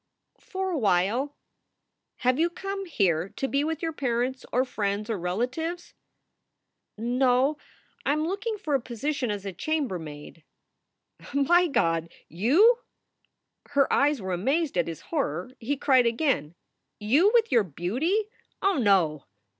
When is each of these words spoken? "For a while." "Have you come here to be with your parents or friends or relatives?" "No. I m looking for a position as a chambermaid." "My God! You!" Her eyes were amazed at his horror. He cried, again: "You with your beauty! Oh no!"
"For 0.39 0.71
a 0.71 0.79
while." 0.79 1.35
"Have 2.25 2.39
you 2.39 2.49
come 2.49 2.85
here 2.85 3.29
to 3.35 3.47
be 3.47 3.63
with 3.63 3.83
your 3.83 3.93
parents 3.93 4.47
or 4.51 4.65
friends 4.65 5.11
or 5.11 5.19
relatives?" 5.19 5.93
"No. 6.97 7.59
I 8.03 8.13
m 8.13 8.25
looking 8.27 8.57
for 8.57 8.73
a 8.73 8.81
position 8.81 9.29
as 9.29 9.45
a 9.45 9.53
chambermaid." 9.53 10.43
"My 11.35 11.67
God! 11.67 12.09
You!" 12.27 12.79
Her 13.67 13.93
eyes 13.93 14.19
were 14.19 14.33
amazed 14.33 14.75
at 14.75 14.87
his 14.87 15.01
horror. 15.01 15.51
He 15.59 15.77
cried, 15.77 16.07
again: 16.07 16.55
"You 16.97 17.29
with 17.35 17.51
your 17.51 17.63
beauty! 17.63 18.23
Oh 18.59 18.79
no!" 18.79 19.25